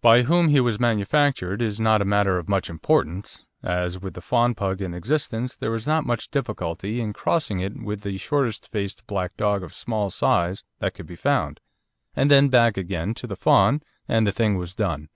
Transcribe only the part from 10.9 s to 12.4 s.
could be found, and